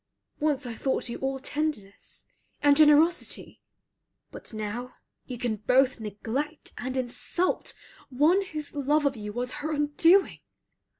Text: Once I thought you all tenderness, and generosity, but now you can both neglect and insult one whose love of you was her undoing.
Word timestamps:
Once 0.39 0.65
I 0.65 0.73
thought 0.73 1.09
you 1.09 1.19
all 1.19 1.37
tenderness, 1.37 2.25
and 2.63 2.75
generosity, 2.75 3.61
but 4.31 4.51
now 4.51 4.95
you 5.27 5.37
can 5.37 5.57
both 5.57 5.99
neglect 5.99 6.73
and 6.79 6.97
insult 6.97 7.75
one 8.09 8.43
whose 8.45 8.73
love 8.75 9.05
of 9.05 9.15
you 9.15 9.31
was 9.31 9.51
her 9.61 9.71
undoing. 9.71 10.39